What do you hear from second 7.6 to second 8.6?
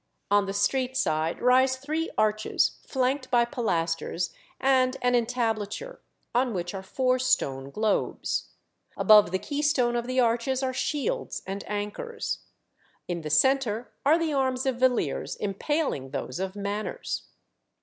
globes.